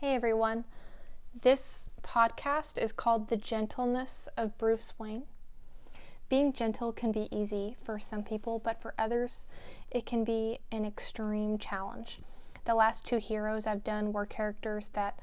[0.00, 0.62] Hey everyone.
[1.42, 5.24] This podcast is called The Gentleness of Bruce Wayne.
[6.28, 9.44] Being gentle can be easy for some people, but for others,
[9.90, 12.20] it can be an extreme challenge.
[12.64, 15.18] The last two heroes I've done were characters that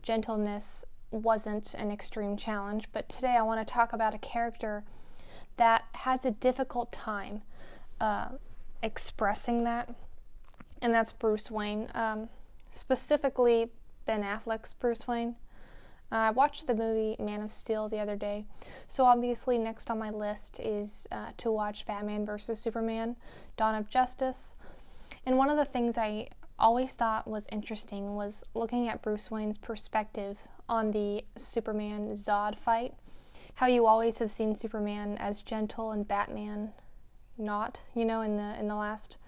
[0.00, 4.84] gentleness wasn't an extreme challenge, but today I want to talk about a character
[5.56, 7.42] that has a difficult time
[8.00, 8.28] uh,
[8.80, 9.92] expressing that,
[10.80, 11.88] and that's Bruce Wayne.
[11.96, 12.28] Um,
[12.70, 13.72] specifically,
[14.10, 15.36] Ben Affleck's Bruce Wayne.
[16.10, 18.44] Uh, I watched the movie Man of Steel the other day,
[18.88, 23.14] so obviously next on my list is uh, to watch Batman vs Superman:
[23.56, 24.56] Dawn of Justice.
[25.24, 26.26] And one of the things I
[26.58, 32.94] always thought was interesting was looking at Bruce Wayne's perspective on the Superman Zod fight.
[33.54, 36.72] How you always have seen Superman as gentle and Batman
[37.38, 39.18] not, you know, in the in the last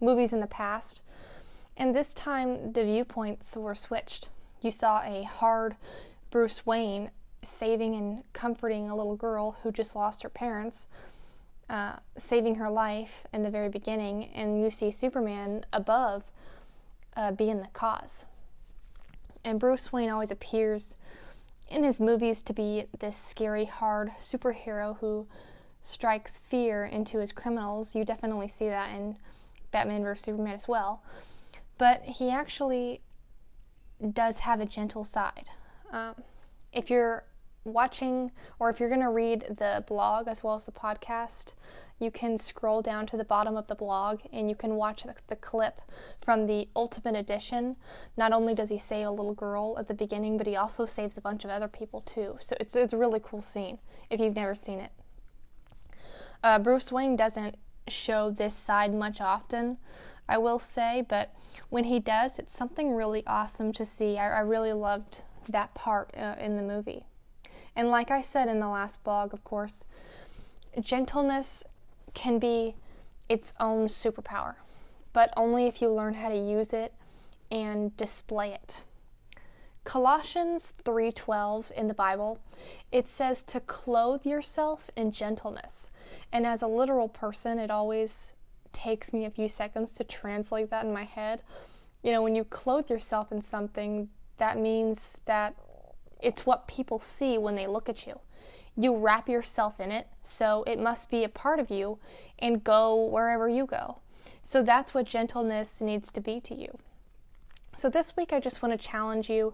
[0.00, 1.02] movies in the past.
[1.80, 4.28] And this time, the viewpoints were switched.
[4.60, 5.76] You saw a hard
[6.30, 7.10] Bruce Wayne
[7.42, 10.88] saving and comforting a little girl who just lost her parents,
[11.70, 16.30] uh, saving her life in the very beginning, and you see Superman above
[17.16, 18.26] uh, being the cause.
[19.42, 20.98] And Bruce Wayne always appears
[21.70, 25.26] in his movies to be this scary, hard superhero who
[25.80, 27.94] strikes fear into his criminals.
[27.94, 29.16] You definitely see that in
[29.70, 30.26] Batman vs.
[30.26, 31.00] Superman as well
[31.80, 33.00] but he actually
[34.12, 35.48] does have a gentle side.
[35.90, 36.14] Um,
[36.74, 37.24] if you're
[37.64, 41.54] watching or if you're going to read the blog as well as the podcast,
[41.98, 45.14] you can scroll down to the bottom of the blog and you can watch the,
[45.28, 45.80] the, clip
[46.20, 47.76] from the Ultimate Edition.
[48.14, 51.16] Not only does he save a little girl at the beginning, but he also saves
[51.16, 52.36] a bunch of other people too.
[52.40, 53.78] So it's, it's a really cool scene
[54.10, 54.92] if you've never seen it.
[56.44, 57.56] Uh, Bruce Wayne doesn't
[57.88, 59.78] show this side much often.
[60.30, 61.34] I will say, but
[61.70, 64.16] when he does, it's something really awesome to see.
[64.16, 67.04] I, I really loved that part uh, in the movie.
[67.74, 69.84] And like I said in the last blog, of course,
[70.80, 71.64] gentleness
[72.14, 72.76] can be
[73.28, 74.54] its own superpower,
[75.12, 76.94] but only if you learn how to use it
[77.50, 78.84] and display it.
[79.82, 82.38] Colossians 3:12 in the Bible,
[82.92, 85.90] it says to clothe yourself in gentleness.
[86.30, 88.34] And as a literal person, it always
[88.72, 91.42] takes me a few seconds to translate that in my head.
[92.02, 94.08] You know, when you clothe yourself in something,
[94.38, 95.54] that means that
[96.20, 98.18] it's what people see when they look at you.
[98.76, 101.98] You wrap yourself in it, so it must be a part of you
[102.38, 103.98] and go wherever you go.
[104.42, 106.78] So that's what gentleness needs to be to you.
[107.74, 109.52] So this week, I just want to challenge you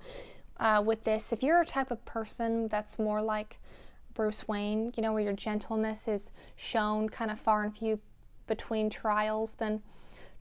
[0.58, 1.32] uh, with this.
[1.32, 3.58] If you're a type of person that's more like
[4.14, 8.00] Bruce Wayne, you know, where your gentleness is shown kind of far and few
[8.46, 9.82] between trials, then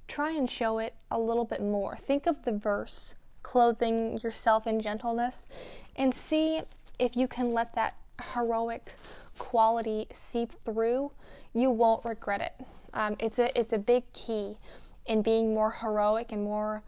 [0.08, 1.96] try and show it a little bit more.
[1.96, 5.48] Think of the verse, clothing yourself in gentleness,
[5.96, 6.62] and see
[7.00, 7.96] if you can let that
[8.34, 8.94] heroic
[9.38, 11.12] quality seep through.
[11.54, 12.66] You won't regret it.
[12.94, 14.58] Um, it's a it's a big key
[15.06, 16.82] in being more heroic and more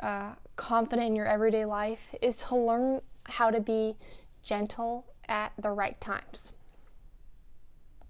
[0.00, 3.96] uh, confident in your everyday life is to learn how to be
[4.42, 6.54] gentle at the right times.